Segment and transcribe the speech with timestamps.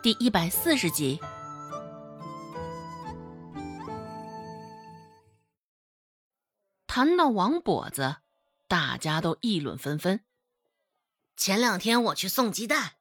[0.00, 1.18] 第一百四十集。
[6.86, 8.18] 谈到王跛子，
[8.68, 10.24] 大家都议论纷纷。
[11.36, 12.92] 前两天我去送鸡蛋，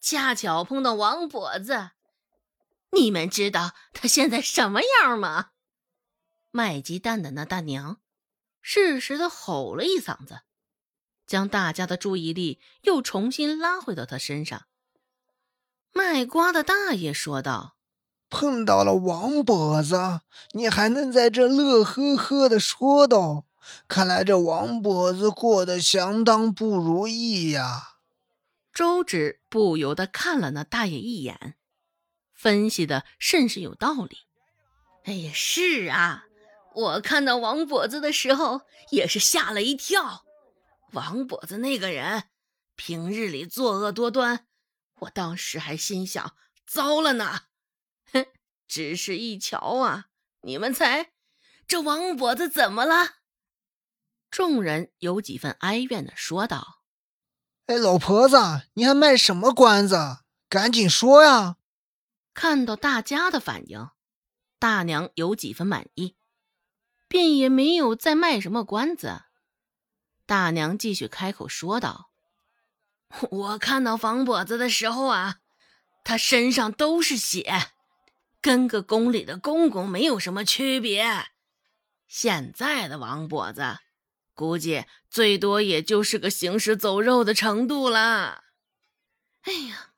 [0.00, 1.90] 恰巧碰到王跛子。
[2.90, 5.50] 你们知道他现在什么样吗？
[6.50, 8.00] 卖鸡蛋的那大娘
[8.60, 10.40] 适时的吼了一嗓子，
[11.28, 14.66] 将大家的注意力又重新拉回到他身上。
[15.96, 17.76] 卖瓜的大爷说道
[18.28, 20.22] ：“碰到了王跛子，
[20.52, 23.46] 你还能在这乐呵呵的说道？
[23.86, 27.98] 看来这王跛子过得相当不如意呀。”
[28.74, 31.54] 周芷不由得看了那大爷一眼。
[32.32, 34.16] 分析的甚是有道理。
[35.04, 36.24] 哎呀，是啊，
[36.74, 40.24] 我看到王跛子的时候也是吓了一跳。
[40.90, 42.24] 王跛子那个人
[42.74, 44.46] 平日里作恶多端，
[45.04, 47.42] 我当时还心想糟了呢。
[48.12, 48.26] 哼，
[48.66, 50.06] 只是一瞧啊，
[50.42, 51.12] 你们猜
[51.66, 53.16] 这王跛子怎么了？
[54.30, 56.82] 众人有几分哀怨的说道
[57.66, 58.36] ：“哎，老婆子，
[58.74, 60.18] 你还卖什么关子？
[60.48, 61.56] 赶紧说呀！”
[62.34, 63.90] 看到大家的反应，
[64.58, 66.16] 大娘有几分满意，
[67.06, 69.22] 便也没有再卖什么关子。
[70.26, 72.10] 大娘继续开口说道
[73.30, 75.40] ：“我看到房跛子的时候啊，
[76.04, 77.70] 他身上都是血，
[78.40, 81.28] 跟个宫里的公公没有什么区别。
[82.06, 83.78] 现在的王跛子，
[84.34, 88.44] 估计最多也就是个行尸走肉的程度了。
[89.42, 89.90] 哎呀，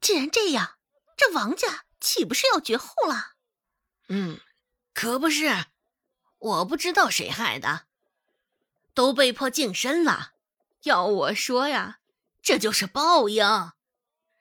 [0.00, 0.72] 既然这样。”
[1.16, 3.34] 这王家岂不是要绝后了？
[4.08, 4.40] 嗯，
[4.92, 5.66] 可不是。
[6.38, 7.86] 我不知道谁害的，
[8.94, 10.33] 都被迫净身了。
[10.84, 12.00] 要我说呀，
[12.42, 13.44] 这就是报应，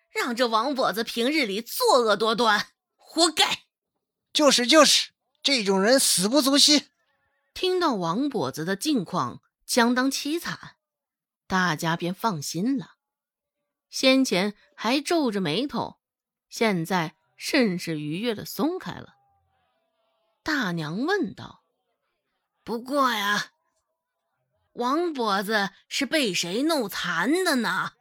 [0.09, 3.63] 让这王跛子平日里作恶多端，活该。
[4.31, 6.89] 就是就是，这种人死不足惜。
[7.53, 10.75] 听到王跛子的境况相当凄惨，
[11.47, 12.95] 大家便放心了。
[13.89, 15.99] 先前还皱着眉头。
[16.49, 19.15] 现在甚是愉悦的松开了。
[20.43, 21.63] 大娘问道
[22.63, 23.52] ：“不过呀，
[24.73, 27.93] 王跛子是被谁弄残的呢？”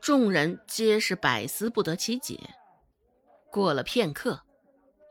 [0.00, 2.54] 众人皆是百思不得其解。
[3.50, 4.44] 过了片刻，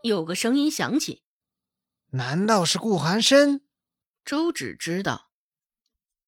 [0.04, 1.24] 有个声音响起
[2.12, 3.62] ：“难道是顾寒生？”
[4.24, 5.30] 周芷知道，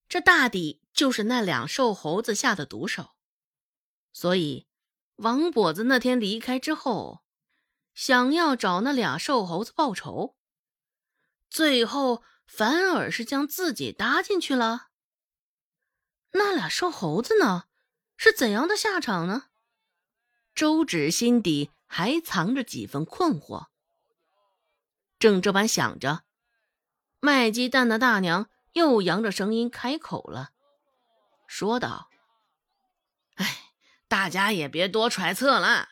[0.08, 3.12] 这大抵就是那两瘦猴子下的毒手，
[4.14, 4.68] 所以。
[5.18, 7.26] 王跛子那天离开之后，
[7.94, 10.38] 想要找那俩瘦猴子报仇，
[11.50, 14.88] 最后反而是将自己搭进去了。
[16.32, 17.66] 那俩瘦猴子呢，
[18.18, 19.46] 是怎样的下场呢？
[20.56, 23.68] 周芷心底还藏着几分困惑。
[25.20, 26.24] 正这般想着，
[27.20, 30.50] 卖鸡蛋的大娘又扬着声音开口了，
[31.48, 32.10] 说道。
[33.36, 33.74] 哎
[34.08, 35.90] 大家也别多揣测了，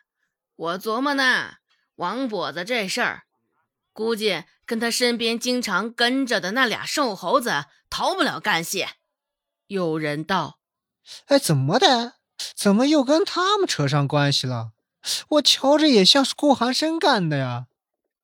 [0.56, 1.57] 我琢磨呢，
[1.95, 3.27] 王跛子这事儿，
[3.97, 8.85] 估计跟他身边经常跟着的那俩瘦猴子逃不了干系。
[9.66, 10.59] 有人道
[11.25, 12.18] ：“哎，怎么的？
[12.56, 14.74] 怎么又跟他们扯上关系了？
[15.30, 17.66] 我瞧着也像是顾寒生干的呀。”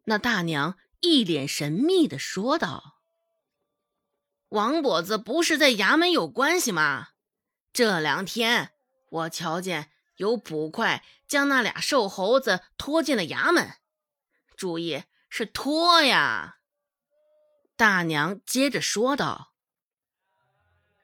[0.06, 3.00] 那大娘一脸神秘的说道
[4.50, 7.08] ：“王跛子不是在衙门有关系吗？
[7.74, 8.70] 这两天。”
[9.10, 13.74] 我瞧见有捕快将那俩瘦猴子拖进了衙门，
[14.56, 15.04] 注意
[15.36, 16.58] 是拖呀。
[17.76, 19.52] 大娘接着说道：“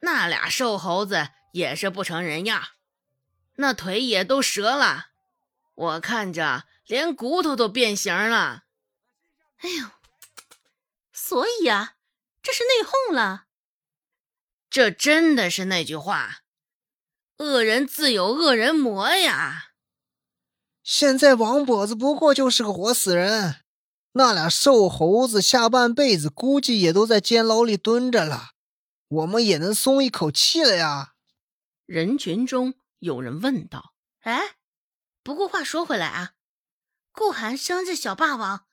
[0.02, 2.62] 那俩瘦猴子也是不成人样，
[3.56, 5.08] 那腿也都折了，
[5.74, 8.66] 我看着连骨头都变形了。
[9.62, 9.90] 哎呦，
[11.12, 11.96] 所以呀，
[12.44, 13.48] 这是内讧了。
[14.70, 16.42] 这真的是那句话。”
[17.38, 19.72] 恶人自有恶人磨呀！
[20.84, 23.64] 现在王跛子不过就是个活死人，
[24.20, 28.50] 那俩瘦猴子下半辈子估计也都在监牢里蹲着了，
[29.08, 31.14] 我们也能松一口气了呀。
[31.86, 33.94] 人群中有人问道
[34.24, 34.56] ：“哎，
[35.24, 36.32] 不过话说回来啊，
[37.14, 38.66] 顾寒生这小霸王，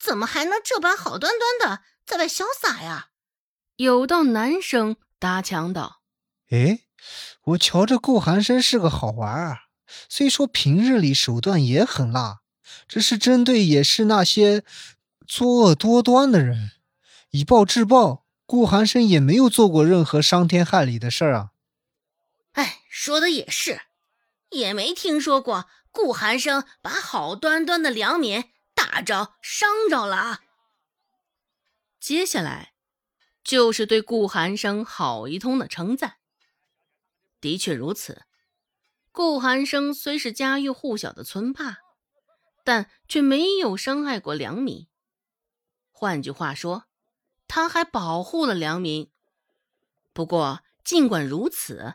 [0.00, 3.10] 怎么还能这般好端端的在外潇洒呀？”
[3.76, 6.00] 有道男生搭腔道
[6.48, 6.86] ：“哎。”
[7.44, 9.58] 我瞧着顾寒生是个好玩儿，
[10.08, 12.40] 虽说平日里手段也很辣，
[12.86, 14.64] 只是针对也是那些
[15.26, 16.70] 作恶多端的人，
[17.30, 18.24] 以暴制暴。
[18.46, 21.50] 顾寒生也没有做过任何伤天害理的事儿啊。
[22.52, 23.82] 哎，说的也是，
[24.48, 28.44] 也没听说过顾寒生把好端端的良民
[28.74, 30.40] 打着伤着了啊。
[32.00, 32.72] 接下来
[33.44, 36.14] 就是对顾寒生好一通的称赞。
[37.42, 38.22] 的确如此，
[39.12, 41.80] 顾寒生虽是家喻户晓的村霸，
[42.68, 44.88] 但却没有伤害过良民。
[45.90, 46.84] 换句话说，
[47.46, 49.10] 他还保护了良民。
[50.12, 51.94] 不过，尽管如此，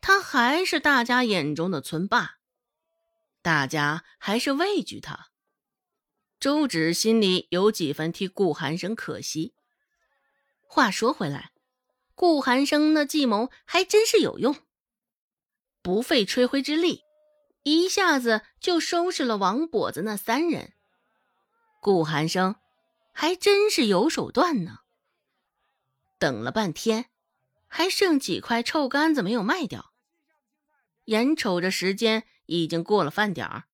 [0.00, 2.38] 他还是大家眼中的村霸，
[3.42, 5.28] 大家还是畏惧他。
[6.40, 9.52] 周芷心里有几分替顾寒生可惜。
[10.62, 11.52] 话说回来，
[12.14, 14.56] 顾寒生那计谋还真是有用，
[15.82, 17.04] 不费吹灰之力，
[17.72, 20.72] 一下子就收拾了王跛子那三人。
[21.80, 22.56] 顾寒生。
[23.20, 24.82] 还真是有手段呢。
[26.20, 27.10] 等了半天，
[27.66, 29.92] 还剩几块臭干子没有卖掉。
[31.06, 33.64] 眼瞅着时间已经过了饭点儿，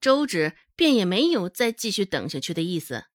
[0.00, 3.06] 周芷便也没有再继续等下去的意思，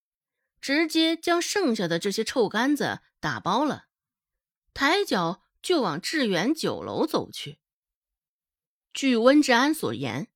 [0.59, 3.85] 直接将剩下的这些臭干子打包了，
[4.73, 7.59] 抬脚就往致远酒楼走去。
[8.93, 10.27] 据温志安所言，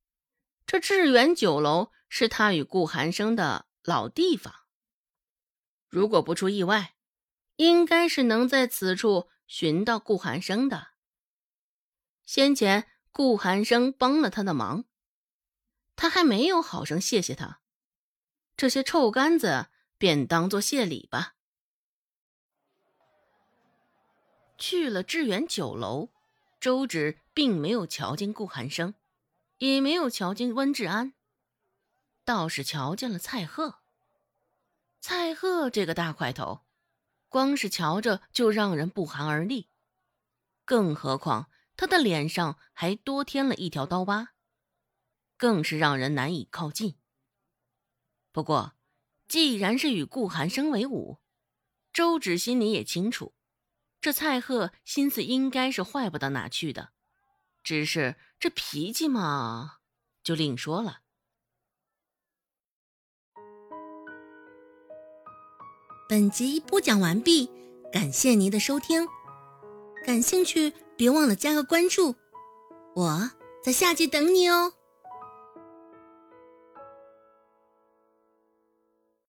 [0.66, 4.54] 这致远酒楼是他与顾寒生的老地方。
[5.88, 6.96] 如果不出意外，
[7.58, 10.88] 应该是能在此处寻到顾寒生的。
[12.26, 14.86] 先前顾寒生帮了他的忙，
[15.96, 17.62] 他还没有好生谢谢他，
[18.58, 19.68] 这些臭干子
[19.98, 21.36] 便当做谢礼吧。
[24.58, 26.10] 去了致远酒楼，
[26.60, 28.96] 周芷并没有瞧见顾寒生，
[29.60, 31.14] 也没有瞧见温志安，
[32.26, 33.80] 倒是瞧见了蔡贺。
[35.00, 36.66] 蔡贺这个大块头，
[37.30, 39.70] 光是瞧着就让人不寒而栗，
[40.66, 44.30] 更何况他的脸上还多添了一条刀疤，
[45.38, 46.96] 更是让人难以靠近。
[48.32, 48.74] 不过，
[49.28, 51.20] 既然是与顾寒生为伍，
[51.94, 53.34] 周芷心里也清楚，
[54.00, 56.90] 这蔡贺心思应该是坏不到哪去的，
[57.64, 59.78] 只是这脾气嘛，
[60.24, 61.00] 就另说了。
[66.08, 67.50] 本集播讲完毕，
[67.92, 69.06] 感谢您的收听。
[70.06, 72.16] 感兴趣，别忘了加个关注，
[72.96, 74.77] 我在下集等你哦。